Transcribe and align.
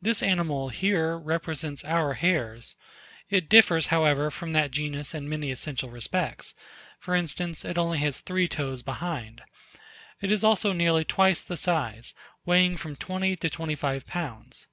This 0.00 0.22
animal 0.22 0.68
here 0.68 1.18
represents 1.18 1.82
our 1.82 2.14
hares. 2.14 2.76
It 3.28 3.48
differs, 3.48 3.88
however, 3.88 4.30
from 4.30 4.52
that 4.52 4.70
genus 4.70 5.14
in 5.14 5.28
many 5.28 5.50
essential 5.50 5.90
respects; 5.90 6.54
for 7.00 7.16
instance, 7.16 7.64
it 7.64 7.70
has 7.76 7.76
only 7.78 8.08
three 8.12 8.46
toes 8.46 8.84
behind. 8.84 9.42
It 10.20 10.30
is 10.30 10.44
also 10.44 10.72
nearly 10.72 11.04
twice 11.04 11.40
the 11.40 11.56
size, 11.56 12.14
weighing 12.46 12.76
from 12.76 12.94
twenty 12.94 13.34
to 13.34 13.50
twenty 13.50 13.74
five 13.74 14.06
pounds. 14.06 14.68